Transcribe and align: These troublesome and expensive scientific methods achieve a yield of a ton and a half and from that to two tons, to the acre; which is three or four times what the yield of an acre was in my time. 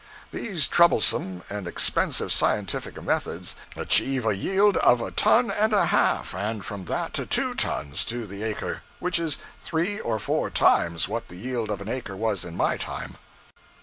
These 0.31 0.67
troublesome 0.67 1.43
and 1.47 1.67
expensive 1.67 2.33
scientific 2.33 2.99
methods 3.03 3.55
achieve 3.77 4.25
a 4.25 4.35
yield 4.35 4.75
of 4.77 4.99
a 4.99 5.11
ton 5.11 5.51
and 5.51 5.73
a 5.73 5.85
half 5.85 6.33
and 6.33 6.65
from 6.65 6.85
that 6.85 7.13
to 7.13 7.27
two 7.27 7.53
tons, 7.53 8.03
to 8.05 8.25
the 8.25 8.41
acre; 8.41 8.81
which 8.97 9.19
is 9.19 9.37
three 9.59 9.99
or 9.99 10.17
four 10.17 10.49
times 10.49 11.07
what 11.07 11.27
the 11.27 11.37
yield 11.37 11.69
of 11.69 11.81
an 11.81 11.87
acre 11.87 12.15
was 12.17 12.43
in 12.45 12.57
my 12.57 12.77
time. 12.77 13.15